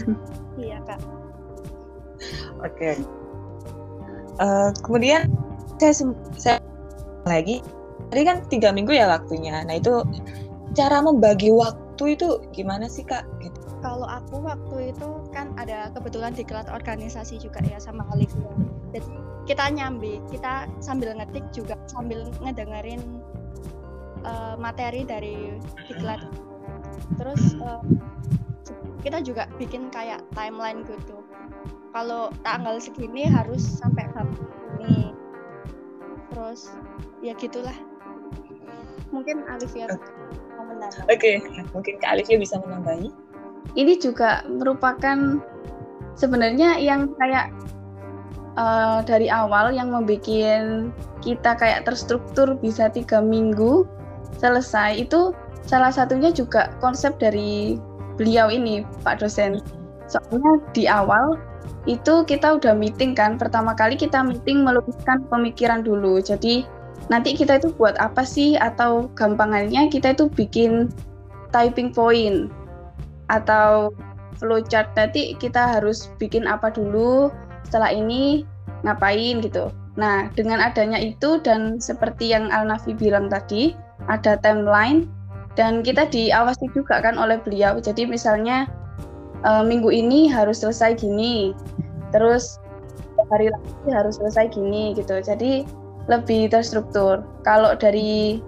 iya 0.64 0.78
kak. 0.84 1.00
Oke. 2.64 2.72
Okay. 2.74 2.96
Uh, 4.38 4.70
kemudian 4.86 5.26
saya 5.78 5.94
saya 6.38 6.58
lagi 7.26 7.62
tadi 8.10 8.22
kan 8.24 8.42
tiga 8.48 8.72
minggu 8.72 8.92
ya 8.92 9.06
waktunya 9.08 9.62
nah 9.64 9.76
itu 9.76 10.02
cara 10.72 11.00
membagi 11.00 11.52
waktu 11.52 12.16
itu 12.16 12.40
gimana 12.54 12.88
sih 12.88 13.04
kak 13.04 13.24
gitu 13.44 13.58
kalau 13.78 14.06
aku 14.06 14.42
waktu 14.42 14.90
itu 14.90 15.08
kan 15.30 15.54
ada 15.54 15.92
kebetulan 15.94 16.34
di 16.34 16.42
kelas 16.42 16.66
organisasi 16.72 17.38
juga 17.38 17.62
ya 17.62 17.78
sama 17.78 18.02
Olivia 18.10 18.50
jadi 18.90 19.14
kita 19.46 19.64
nyambi 19.72 20.20
kita 20.32 20.66
sambil 20.82 21.14
ngetik 21.14 21.44
juga 21.54 21.78
sambil 21.88 22.26
ngedengerin 22.42 23.00
uh, 24.28 24.54
materi 24.60 25.02
dari 25.08 25.56
diklat. 25.88 26.20
Terus 27.16 27.56
uh, 27.64 27.80
kita 29.00 29.24
juga 29.24 29.48
bikin 29.56 29.88
kayak 29.88 30.20
timeline 30.36 30.84
gitu. 30.84 31.24
Kalau 31.96 32.28
tanggal 32.44 32.76
segini 32.78 33.24
harus 33.24 33.64
sampai 33.64 34.04
hari 34.12 34.36
ini. 34.78 35.16
Terus 36.36 36.76
ya 37.24 37.32
gitulah. 37.34 37.74
Mungkin 39.08 39.48
Alivia 39.48 39.88
mau 40.54 40.68
menambah. 40.68 41.08
Oke 41.08 41.40
okay. 41.40 41.64
mungkin 41.72 41.96
Kak 41.98 42.20
Alivia 42.20 42.36
bisa 42.36 42.60
menambahi. 42.60 43.08
Ini 43.72 43.96
juga 44.00 44.44
merupakan 44.48 45.40
sebenarnya 46.18 46.76
yang 46.76 47.14
kayak 47.16 47.52
uh, 48.58 49.00
dari 49.06 49.32
awal 49.32 49.72
yang 49.72 49.94
membuat 49.94 50.28
kita 51.24 51.56
kayak 51.56 51.88
terstruktur 51.88 52.58
bisa 52.58 52.92
tiga 52.92 53.22
minggu 53.22 53.88
selesai. 54.36 55.00
Itu 55.00 55.32
salah 55.64 55.92
satunya 55.92 56.28
juga 56.32 56.72
konsep 56.84 57.16
dari 57.16 57.80
beliau 58.20 58.52
ini 58.52 58.84
Pak 59.06 59.24
dosen. 59.24 59.64
Soalnya 60.08 60.52
di 60.76 60.84
awal 60.84 61.40
itu 61.88 62.24
kita 62.24 62.60
udah 62.60 62.76
meeting 62.76 63.16
kan. 63.16 63.40
Pertama 63.40 63.72
kali 63.72 63.96
kita 63.96 64.20
meeting 64.20 64.64
melukiskan 64.64 65.24
pemikiran 65.32 65.80
dulu. 65.80 66.20
Jadi 66.20 66.68
nanti 67.08 67.32
kita 67.32 67.60
itu 67.60 67.72
buat 67.76 67.96
apa 67.96 68.24
sih? 68.24 68.56
Atau 68.60 69.08
gampangannya 69.16 69.88
kita 69.88 70.12
itu 70.12 70.28
bikin 70.32 70.92
typing 71.52 71.92
point 71.92 72.52
atau 73.32 73.92
flowchart. 74.40 74.92
Nanti 74.96 75.36
kita 75.36 75.80
harus 75.80 76.12
bikin 76.16 76.44
apa 76.44 76.72
dulu? 76.72 77.32
Setelah 77.68 77.92
ini 77.92 78.48
ngapain 78.86 79.42
gitu 79.44 79.68
nah 79.98 80.30
dengan 80.38 80.62
adanya 80.62 81.02
itu 81.02 81.42
dan 81.42 81.82
seperti 81.82 82.30
yang 82.30 82.54
Al 82.54 82.70
Nafi 82.70 82.94
bilang 82.94 83.26
tadi 83.26 83.74
ada 84.06 84.38
timeline 84.38 85.10
dan 85.58 85.82
kita 85.82 86.06
diawasi 86.06 86.70
juga 86.70 87.02
kan 87.02 87.18
oleh 87.18 87.42
beliau 87.42 87.82
jadi 87.82 88.06
misalnya 88.06 88.70
e, 89.42 89.50
minggu 89.66 89.90
ini 89.90 90.30
harus 90.30 90.62
selesai 90.62 91.02
gini 91.02 91.50
terus 92.14 92.62
hari 93.34 93.50
lagi 93.50 93.90
harus 93.90 94.22
selesai 94.22 94.54
gini 94.54 94.94
gitu 94.94 95.18
jadi 95.18 95.66
lebih 96.08 96.50
terstruktur. 96.50 97.22
Kalau 97.44 97.76
dari 97.76 98.40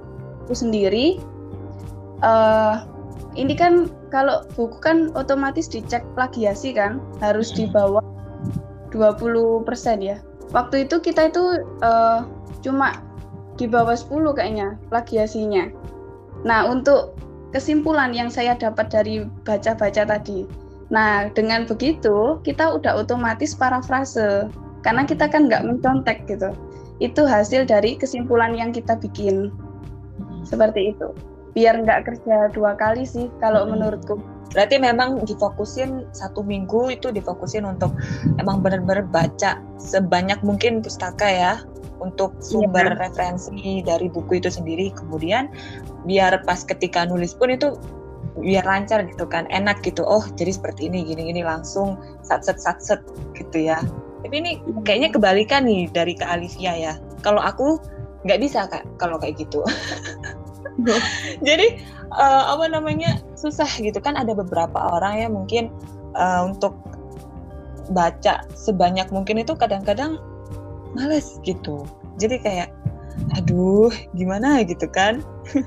aku 0.45 0.57
sendiri, 0.57 1.21
uh, 2.25 2.83
ini 3.37 3.54
kan 3.54 3.92
kalau 4.09 4.42
buku 4.57 4.80
kan 4.80 5.12
otomatis 5.14 5.69
dicek 5.69 6.02
plagiasi 6.16 6.75
kan, 6.75 6.99
harus 7.21 7.52
di 7.52 7.69
bawah 7.69 8.02
20% 8.90 9.69
ya. 10.02 10.19
Waktu 10.50 10.88
itu 10.88 10.99
kita 10.99 11.30
itu 11.30 11.62
uh, 11.83 12.26
cuma 12.61 12.99
di 13.54 13.71
bawah 13.71 13.95
10 13.95 14.35
kayaknya 14.35 14.75
plagiasinya. 14.90 15.71
Nah, 16.42 16.66
untuk 16.66 17.14
kesimpulan 17.54 18.11
yang 18.11 18.33
saya 18.33 18.57
dapat 18.57 18.90
dari 18.90 19.26
baca-baca 19.47 20.07
tadi. 20.07 20.49
Nah, 20.90 21.30
dengan 21.30 21.69
begitu 21.71 22.42
kita 22.42 22.78
udah 22.78 22.99
otomatis 22.99 23.54
parafrase 23.54 24.50
karena 24.80 25.04
kita 25.04 25.28
kan 25.28 25.47
nggak 25.47 25.64
mencontek 25.64 26.25
gitu 26.26 26.50
itu 27.00 27.23
hasil 27.25 27.64
dari 27.64 27.97
kesimpulan 27.97 28.52
yang 28.52 28.71
kita 28.73 28.97
bikin 28.97 29.49
seperti 30.45 30.92
itu 30.92 31.12
biar 31.57 31.83
nggak 31.83 32.07
kerja 32.07 32.52
dua 32.52 32.76
kali 32.76 33.02
sih 33.04 33.26
kalau 33.42 33.64
hmm. 33.66 33.76
menurutku 33.76 34.21
berarti 34.50 34.76
memang 34.83 35.23
difokusin 35.25 36.11
satu 36.11 36.42
minggu 36.42 36.90
itu 36.90 37.14
difokusin 37.14 37.62
untuk 37.66 37.95
emang 38.42 38.62
benar-benar 38.62 39.07
baca 39.07 39.62
sebanyak 39.78 40.38
mungkin 40.42 40.83
pustaka 40.83 41.26
ya 41.26 41.52
untuk 42.00 42.35
sumber 42.40 42.97
iya. 42.97 42.99
referensi 42.99 43.85
dari 43.85 44.09
buku 44.09 44.40
itu 44.40 44.49
sendiri 44.49 44.90
kemudian 44.97 45.52
biar 46.09 46.42
pas 46.49 46.64
ketika 46.64 47.07
nulis 47.07 47.37
pun 47.37 47.52
itu 47.52 47.76
biar 48.40 48.64
lancar 48.64 49.04
gitu 49.04 49.28
kan 49.28 49.45
enak 49.52 49.83
gitu 49.85 50.02
oh 50.02 50.25
jadi 50.38 50.54
seperti 50.54 50.88
ini 50.88 51.04
gini 51.04 51.28
gini 51.28 51.42
langsung 51.45 52.00
sat 52.25 52.42
set 52.47 52.57
sat 52.57 52.80
set 52.80 53.02
gitu 53.37 53.69
ya 53.69 53.85
tapi 54.21 54.35
ini 54.37 54.61
kayaknya 54.85 55.11
kebalikan 55.12 55.64
nih 55.64 55.88
dari 55.88 56.12
ke 56.12 56.25
Alivia 56.25 56.76
ya. 56.76 56.95
Kalau 57.25 57.40
aku 57.40 57.80
nggak 58.28 58.40
bisa 58.40 58.69
kak 58.69 58.85
kalau 59.00 59.16
kayak 59.16 59.40
gitu. 59.40 59.64
Jadi 61.47 61.80
uh, 62.12 62.52
apa 62.57 62.69
namanya 62.69 63.21
susah 63.40 63.68
gitu 63.80 63.97
kan 63.99 64.20
ada 64.20 64.37
beberapa 64.37 64.76
orang 64.76 65.16
ya 65.16 65.28
mungkin 65.32 65.73
uh, 66.12 66.44
untuk 66.44 66.76
baca 67.90 68.44
sebanyak 68.52 69.09
mungkin 69.11 69.40
itu 69.40 69.56
kadang-kadang 69.56 70.20
males 70.92 71.40
gitu. 71.42 71.88
Jadi 72.20 72.37
kayak 72.44 72.68
aduh 73.40 73.90
gimana 74.14 74.61
gitu 74.68 74.85
kan. 74.90 75.25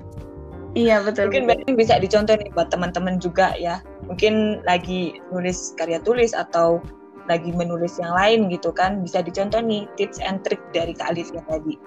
Iya 0.74 1.06
betul. 1.06 1.30
Mungkin 1.30 1.46
betul. 1.46 1.78
bisa 1.78 2.02
dicontoh 2.02 2.34
nih 2.34 2.50
buat 2.58 2.74
teman-teman 2.74 3.22
juga 3.22 3.54
ya. 3.62 3.78
Mungkin 4.10 4.66
lagi 4.66 5.22
nulis 5.30 5.78
karya 5.78 6.02
tulis 6.02 6.34
atau 6.34 6.82
lagi 7.30 7.54
menulis 7.56 8.02
yang 8.02 8.12
lain 8.12 8.52
gitu 8.52 8.74
kan 8.76 9.00
bisa 9.00 9.24
dicontoh 9.24 9.64
nih 9.64 9.88
tips 9.96 10.20
and 10.20 10.44
trick 10.44 10.60
dari 10.76 10.92
Kak 10.92 11.16
Alif 11.16 11.32
yang 11.32 11.46
tadi 11.48 11.80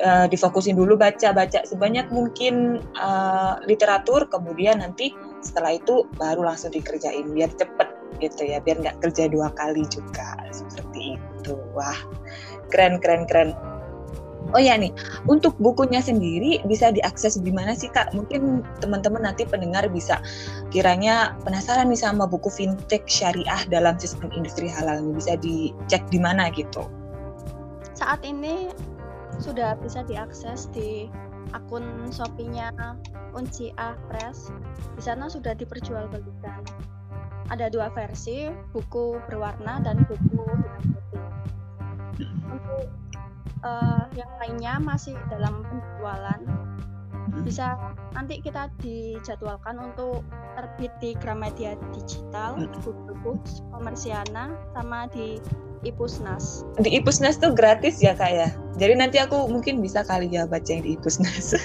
uh, 0.00 0.26
difokusin 0.28 0.78
dulu 0.78 0.96
baca 0.96 1.34
baca 1.34 1.64
sebanyak 1.68 2.08
mungkin 2.08 2.80
uh, 2.96 3.60
literatur 3.66 4.26
kemudian 4.30 4.80
nanti 4.80 5.12
setelah 5.44 5.76
itu 5.76 6.08
baru 6.16 6.46
langsung 6.46 6.72
dikerjain 6.72 7.28
biar 7.32 7.50
cepet 7.54 7.88
gitu 8.20 8.46
ya 8.46 8.60
biar 8.62 8.78
nggak 8.80 9.00
kerja 9.02 9.28
dua 9.28 9.50
kali 9.56 9.84
juga 9.88 10.36
seperti 10.52 11.16
itu 11.16 11.54
wah 11.74 11.98
keren 12.70 13.00
keren 13.02 13.24
keren 13.28 13.52
Oh 14.50 14.58
ya 14.58 14.74
nih, 14.74 14.90
untuk 15.30 15.54
bukunya 15.62 16.02
sendiri 16.02 16.60
bisa 16.66 16.90
diakses 16.90 17.38
di 17.38 17.54
mana 17.54 17.78
sih 17.78 17.86
kak? 17.88 18.10
Mungkin 18.12 18.66
teman-teman 18.82 19.22
nanti 19.22 19.46
pendengar 19.46 19.86
bisa 19.86 20.18
kiranya 20.74 21.38
penasaran 21.46 21.88
nih 21.88 22.02
sama 22.02 22.26
buku 22.26 22.50
fintech 22.50 23.06
syariah 23.06 23.62
dalam 23.70 23.94
sistem 24.02 24.28
industri 24.34 24.66
halal 24.66 24.98
ini 24.98 25.14
bisa 25.14 25.38
dicek 25.38 26.02
di 26.10 26.18
mana 26.18 26.50
gitu? 26.50 26.84
Saat 27.94 28.26
ini 28.26 28.74
sudah 29.42 29.74
bisa 29.82 30.06
diakses 30.06 30.70
di 30.70 31.10
akun 31.50 32.08
Shopee-nya 32.14 32.70
Uncia 33.34 33.98
Press. 34.06 34.54
Di 34.94 35.02
sana 35.02 35.26
sudah 35.26 35.52
diperjualbelikan. 35.58 36.62
Ada 37.50 37.68
dua 37.68 37.90
versi, 37.92 38.48
buku 38.70 39.18
berwarna 39.28 39.82
dan 39.82 40.06
buku 40.06 40.40
hitam 40.40 40.84
putih. 40.94 41.24
Untuk 42.48 42.86
uh, 43.66 44.06
yang 44.14 44.30
lainnya 44.40 44.78
masih 44.80 45.18
dalam 45.28 45.66
penjualan 45.66 46.40
bisa 47.40 47.80
nanti 48.12 48.44
kita 48.44 48.68
dijadwalkan 48.78 49.80
untuk 49.80 50.20
terbit 50.52 50.92
di 51.00 51.16
Gramedia 51.16 51.74
Digital, 51.96 52.60
hmm. 52.60 52.70
Google 52.84 53.16
Books, 53.24 53.64
Komersiana, 53.72 54.52
sama 54.76 55.08
di 55.08 55.40
Ipusnas. 55.82 56.62
Di 56.78 56.94
Ipusnas 56.94 57.38
tuh 57.42 57.50
gratis 57.50 57.98
ya 57.98 58.14
kak 58.14 58.30
ya? 58.30 58.48
Jadi 58.78 58.94
nanti 58.98 59.18
aku 59.18 59.50
mungkin 59.50 59.82
bisa 59.82 60.06
kali 60.06 60.30
ya 60.30 60.46
baca 60.46 60.66
yang 60.70 60.86
di 60.86 60.94
Ipusnas. 60.94 61.58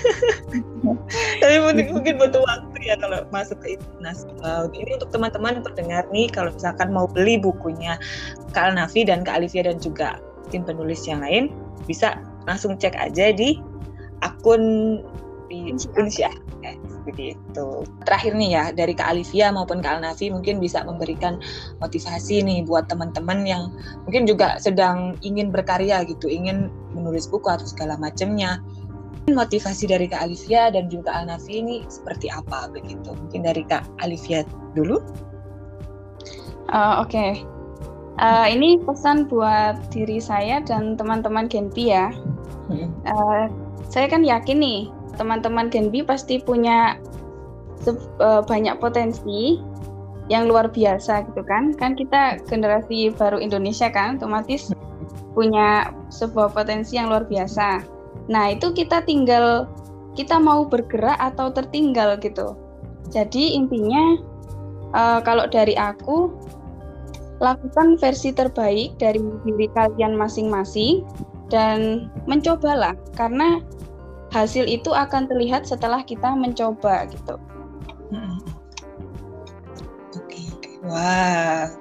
Tapi 1.42 1.56
mungkin, 1.62 1.94
mungkin 1.94 2.18
butuh 2.18 2.42
waktu 2.42 2.78
ya 2.82 2.98
kalau 2.98 3.24
masuk 3.30 3.62
ke 3.62 3.78
Ipusnas. 3.78 4.26
Wow, 4.42 4.74
ini 4.74 4.98
untuk 4.98 5.14
teman-teman 5.14 5.62
pendengar 5.62 6.10
nih 6.10 6.28
kalau 6.34 6.50
misalkan 6.50 6.90
mau 6.90 7.06
beli 7.06 7.38
bukunya 7.38 8.02
Kak 8.58 8.74
Nafi 8.74 9.06
dan 9.06 9.22
Kak 9.22 9.38
Alivia 9.42 9.70
dan 9.70 9.78
juga 9.78 10.18
tim 10.50 10.66
penulis 10.66 11.06
yang 11.06 11.22
lain 11.22 11.54
bisa 11.86 12.18
langsung 12.50 12.80
cek 12.80 12.96
aja 12.98 13.36
di 13.36 13.60
akun 14.26 14.98
di 15.48 15.72
Unsyah 15.74 16.36
eh, 16.64 16.76
seperti 16.88 17.36
itu. 17.36 17.68
Terakhir 18.04 18.36
nih 18.36 18.50
ya 18.52 18.64
dari 18.76 18.94
Kak 18.94 19.16
Alivia 19.16 19.52
maupun 19.52 19.80
Kak 19.80 20.00
Alnafi 20.00 20.28
mungkin 20.32 20.60
bisa 20.60 20.84
memberikan 20.84 21.40
motivasi 21.80 22.44
nih 22.44 22.68
buat 22.68 22.92
teman-teman 22.92 23.48
yang 23.48 23.72
mungkin 24.04 24.28
juga 24.28 24.60
sedang 24.60 25.16
ingin 25.24 25.52
berkarya 25.52 26.04
gitu, 26.04 26.28
ingin 26.28 26.68
menulis 26.92 27.28
buku 27.28 27.48
atau 27.48 27.66
segala 27.66 27.96
macamnya. 27.96 28.60
Motivasi 29.28 29.92
dari 29.92 30.08
Kak 30.08 30.24
Alivia 30.24 30.72
dan 30.72 30.88
juga 30.88 31.12
Alnafi 31.12 31.60
ini 31.60 31.84
seperti 31.92 32.32
apa 32.32 32.72
begitu? 32.72 33.12
Mungkin 33.12 33.44
dari 33.44 33.64
Kak 33.68 33.84
Alivia 34.00 34.48
dulu. 34.72 35.04
Uh, 36.72 37.04
Oke, 37.04 37.12
okay. 37.12 37.32
Uh, 38.18 38.48
ini 38.50 38.80
pesan 38.82 39.28
buat 39.30 39.78
diri 39.92 40.18
saya 40.18 40.64
dan 40.64 40.96
teman-teman 40.96 41.52
Genpi 41.52 41.92
ya. 41.92 42.12
Uh, 43.08 43.48
saya 43.88 44.12
kan 44.12 44.24
yakin 44.24 44.60
nih 44.60 44.92
teman-teman 45.18 45.68
Genpi 45.74 46.06
pasti 46.06 46.40
punya 46.40 46.96
uh, 48.22 48.42
banyak 48.46 48.78
potensi 48.78 49.60
yang 50.28 50.48
luar 50.48 50.72
biasa 50.72 51.28
gitu 51.32 51.42
kan. 51.44 51.76
Kan 51.76 51.98
kita 51.98 52.40
generasi 52.48 53.12
baru 53.16 53.42
Indonesia 53.42 53.92
kan, 53.92 54.22
otomatis 54.22 54.72
punya 55.38 55.94
sebuah 56.10 56.54
potensi 56.54 56.98
yang 56.98 57.14
luar 57.14 57.26
biasa. 57.30 57.86
Nah 58.28 58.52
itu 58.54 58.74
kita 58.74 59.06
tinggal 59.06 59.70
kita 60.18 60.42
mau 60.42 60.66
bergerak 60.66 61.16
atau 61.22 61.54
tertinggal 61.54 62.18
gitu. 62.20 62.58
Jadi 63.14 63.56
intinya 63.56 64.18
uh, 64.98 65.20
kalau 65.22 65.46
dari 65.48 65.78
aku 65.78 66.34
lakukan 67.38 68.02
versi 68.02 68.34
terbaik 68.34 68.98
dari 68.98 69.22
diri 69.46 69.70
kalian 69.78 70.18
masing-masing 70.18 71.06
dan 71.54 72.10
mencobalah 72.26 72.98
karena 73.14 73.62
hasil 74.32 74.68
itu 74.68 74.92
akan 74.92 75.28
terlihat 75.30 75.64
setelah 75.64 76.04
kita 76.04 76.36
mencoba 76.36 77.08
gitu. 77.12 77.40
Oke, 80.18 80.42
oke. 80.52 80.72
Wah. 80.88 81.72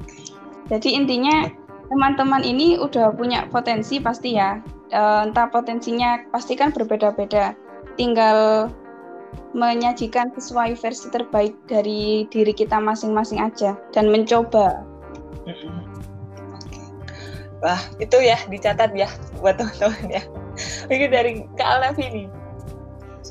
Jadi 0.66 0.98
intinya 0.98 1.46
teman-teman 1.86 2.42
ini 2.42 2.78
udah 2.78 3.14
punya 3.14 3.46
potensi 3.50 4.02
pasti 4.02 4.34
ya. 4.34 4.58
E, 4.90 5.02
entah 5.26 5.46
potensinya 5.50 6.22
pasti 6.30 6.58
kan 6.58 6.74
berbeda-beda. 6.74 7.54
Tinggal 7.94 8.70
menyajikan 9.56 10.28
sesuai 10.36 10.76
versi 10.76 11.08
terbaik 11.08 11.56
dari 11.64 12.28
diri 12.28 12.52
kita 12.52 12.76
masing-masing 12.76 13.40
aja 13.40 13.72
dan 13.92 14.12
mencoba 14.12 14.84
Oke. 15.46 16.82
Wah, 17.62 17.80
itu 18.02 18.18
ya 18.20 18.36
dicatat 18.50 18.92
ya 18.92 19.06
buat 19.38 19.56
teman-teman 19.56 20.20
ya. 20.20 20.22
Mungkin 20.86 21.10
dari 21.10 21.32
Kak 21.58 21.68
Alnafi 21.78 22.06
nih. 22.10 22.26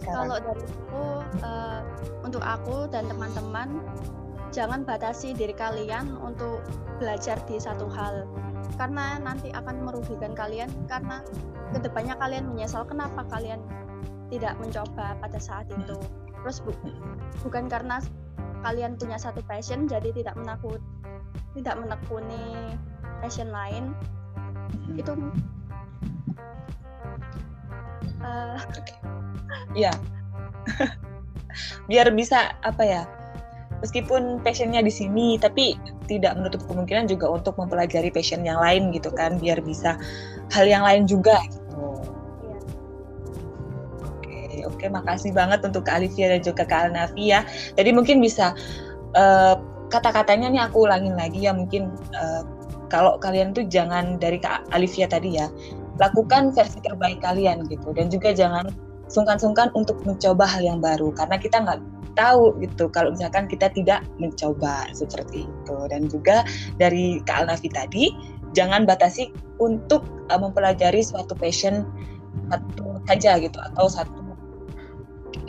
Kalau 0.04 0.38
dari 0.38 0.64
aku, 0.64 1.04
uh, 1.40 1.80
untuk 2.28 2.44
aku 2.44 2.92
dan 2.92 3.08
teman-teman, 3.08 3.80
jangan 4.52 4.84
batasi 4.84 5.32
diri 5.32 5.56
kalian 5.56 6.20
untuk 6.20 6.60
belajar 7.00 7.40
di 7.48 7.56
satu 7.56 7.88
hal. 7.88 8.28
Karena 8.76 9.16
nanti 9.24 9.56
akan 9.56 9.88
merugikan 9.88 10.36
kalian, 10.36 10.68
karena 10.92 11.24
ke 11.72 11.80
depannya 11.80 12.20
kalian 12.20 12.52
menyesal 12.52 12.84
kenapa 12.84 13.24
kalian 13.32 13.64
tidak 14.28 14.60
mencoba 14.60 15.16
pada 15.24 15.40
saat 15.40 15.68
itu. 15.72 15.96
Terus 16.44 16.60
bu 16.60 16.76
bukan 17.48 17.72
karena 17.72 18.04
kalian 18.68 19.00
punya 19.00 19.16
satu 19.16 19.40
passion, 19.48 19.88
jadi 19.88 20.12
tidak 20.12 20.36
menakut 20.36 20.84
tidak 21.56 21.80
menekuni 21.80 22.76
passion 23.24 23.48
lain 23.48 23.96
itu 25.00 25.16
ya 29.76 29.92
biar 31.88 32.12
bisa 32.12 32.56
apa 32.64 32.84
ya 32.84 33.04
meskipun 33.84 34.42
passionnya 34.42 34.82
di 34.82 34.90
sini 34.90 35.38
tapi 35.38 35.76
tidak 36.08 36.38
menutup 36.40 36.64
kemungkinan 36.66 37.06
juga 37.10 37.30
untuk 37.30 37.58
mempelajari 37.60 38.10
passion 38.10 38.42
yang 38.42 38.58
lain 38.62 38.90
gitu 38.96 39.12
kan 39.12 39.38
biar 39.38 39.60
bisa 39.62 40.00
hal 40.54 40.66
yang 40.66 40.86
lain 40.86 41.06
juga 41.06 41.38
gitu. 41.50 41.86
Iya. 42.46 42.60
oke 44.02 44.40
oke 44.74 44.86
makasih 44.90 45.32
banget 45.36 45.62
untuk 45.66 45.86
Kak 45.86 46.02
Alivia 46.02 46.34
dan 46.34 46.42
juga 46.42 46.64
Kak 46.66 46.92
Alnafi 46.92 47.30
ya 47.30 47.44
jadi 47.76 47.90
mungkin 47.92 48.24
bisa 48.24 48.56
uh, 49.14 49.56
kata-katanya 49.94 50.50
nih 50.50 50.62
aku 50.66 50.90
ulangin 50.90 51.14
lagi 51.14 51.46
ya 51.46 51.54
mungkin 51.54 51.94
uh, 52.16 52.44
kalau 52.90 53.18
kalian 53.18 53.52
tuh 53.52 53.66
jangan 53.66 54.18
dari 54.22 54.38
Kak 54.42 54.66
Alivia 54.72 55.10
tadi 55.10 55.38
ya 55.38 55.50
lakukan 56.02 56.52
versi 56.52 56.80
terbaik 56.84 57.24
kalian 57.24 57.66
gitu. 57.68 57.92
Dan 57.96 58.12
juga 58.12 58.36
jangan 58.36 58.68
sungkan-sungkan 59.08 59.70
untuk 59.78 60.02
mencoba 60.04 60.46
hal 60.48 60.62
yang 60.66 60.80
baru. 60.82 61.14
Karena 61.14 61.38
kita 61.40 61.62
nggak 61.62 61.80
tahu 62.16 62.56
gitu 62.64 62.88
kalau 62.90 63.12
misalkan 63.12 63.46
kita 63.46 63.70
tidak 63.76 64.02
mencoba 64.18 64.88
seperti 64.96 65.46
itu. 65.46 65.78
Dan 65.92 66.08
juga 66.08 66.48
dari 66.80 67.20
Kak 67.24 67.46
Alnafi 67.46 67.70
tadi 67.70 68.12
jangan 68.56 68.88
batasi 68.88 69.30
untuk 69.60 70.08
uh, 70.32 70.40
mempelajari 70.40 71.04
suatu 71.04 71.36
passion 71.36 71.84
satu 72.48 73.00
saja 73.08 73.40
gitu 73.40 73.58
atau 73.60 73.88
satu 73.88 74.26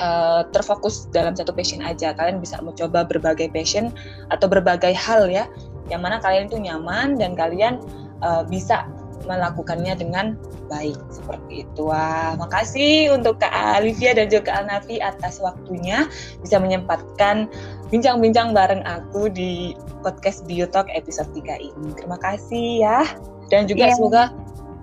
uh, 0.03 0.43
terfokus 0.51 1.07
dalam 1.15 1.33
satu 1.39 1.55
passion 1.55 1.81
aja. 1.81 2.13
Kalian 2.13 2.43
bisa 2.43 2.59
mencoba 2.61 3.07
berbagai 3.07 3.49
passion 3.55 3.95
atau 4.35 4.51
berbagai 4.51 4.93
hal 4.93 5.31
ya, 5.31 5.47
yang 5.89 6.03
mana 6.03 6.19
kalian 6.19 6.51
itu 6.51 6.59
nyaman 6.59 7.17
dan 7.17 7.39
kalian 7.39 7.81
uh, 8.21 8.43
bisa 8.47 8.87
melakukannya 9.25 9.97
dengan 9.97 10.37
baik 10.69 10.99
seperti 11.09 11.65
itu. 11.65 11.89
Wah, 11.89 12.37
makasih 12.37 13.15
untuk 13.15 13.41
Kak 13.41 13.51
Alivia 13.51 14.13
dan 14.13 14.29
juga 14.29 14.53
Kak 14.53 14.57
Alnafi 14.67 15.01
atas 15.01 15.41
waktunya 15.41 16.11
bisa 16.43 16.61
menyempatkan 16.61 17.49
bincang-bincang 17.89 18.53
bareng 18.53 18.83
aku 18.85 19.31
di 19.31 19.73
podcast 20.03 20.45
Biotalk 20.45 20.91
episode 20.93 21.31
3 21.33 21.59
ini. 21.59 21.89
Terima 21.97 22.19
kasih 22.21 22.83
ya. 22.83 23.01
Dan 23.49 23.71
juga 23.71 23.89
yeah. 23.89 23.95
semoga 23.95 24.25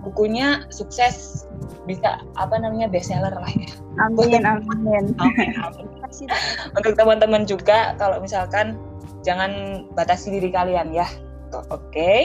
bukunya 0.04 0.64
sukses 0.68 1.48
bisa 1.84 2.20
apa 2.36 2.56
namanya 2.56 2.88
bestseller 2.88 3.32
lah 3.32 3.52
ya. 3.52 3.68
Amin 4.00 4.40
amin. 4.42 5.14
amin, 5.20 5.52
amin. 5.60 5.86
Untuk 6.76 6.94
teman-teman 6.96 7.44
juga 7.44 7.92
kalau 8.00 8.18
misalkan 8.20 8.76
jangan 9.24 9.84
batasi 9.96 10.32
diri 10.32 10.52
kalian 10.52 10.92
ya. 10.92 11.08
Oke. 11.52 11.68
Okay. 11.92 12.20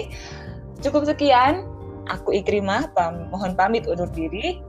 Cukup 0.79 1.07
sekian. 1.07 1.67
Aku 2.09 2.33
Ikrimah 2.33 2.89
pam 2.97 3.29
mohon 3.29 3.53
pamit 3.53 3.85
undur 3.85 4.09
diri. 4.09 4.61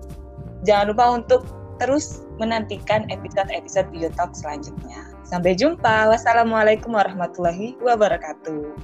Jangan 0.68 0.92
lupa 0.92 1.04
untuk 1.16 1.42
terus 1.80 2.28
menantikan 2.36 3.08
episode-episode 3.08 3.88
Biotalk 3.88 4.36
selanjutnya. 4.36 5.08
Sampai 5.24 5.56
jumpa. 5.56 6.12
Wassalamualaikum 6.12 6.92
warahmatullahi 6.92 7.80
wabarakatuh. 7.80 8.76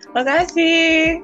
Terima 0.00 0.22
kasih. 0.24 1.20